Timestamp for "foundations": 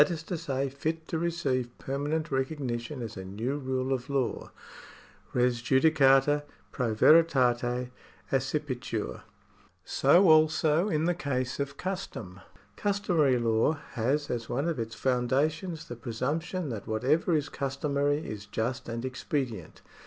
14.95-15.87